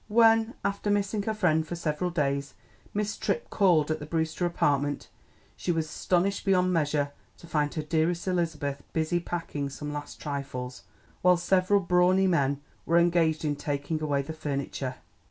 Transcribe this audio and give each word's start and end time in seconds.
When, 0.07 0.55
after 0.65 0.89
missing 0.89 1.21
her 1.21 1.33
friend 1.35 1.63
for 1.67 1.75
several 1.75 2.09
days, 2.09 2.55
Miss 2.91 3.15
Tripp 3.15 3.51
called 3.51 3.91
at 3.91 3.99
the 3.99 4.07
Brewster 4.07 4.47
apartment 4.47 5.09
she 5.55 5.71
was 5.71 5.85
astonished 5.85 6.43
beyond 6.43 6.73
measure 6.73 7.11
to 7.37 7.45
find 7.45 7.71
her 7.75 7.83
dearest 7.83 8.27
Elizabeth 8.27 8.81
busy 8.93 9.19
packing 9.19 9.69
some 9.69 9.93
last 9.93 10.19
trifles, 10.19 10.85
while 11.21 11.37
several 11.37 11.81
brawny 11.81 12.25
men 12.25 12.61
were 12.87 12.97
engaged 12.97 13.45
in 13.45 13.55
taking 13.55 14.01
away 14.01 14.23
the 14.23 14.33
furniture. 14.33 14.95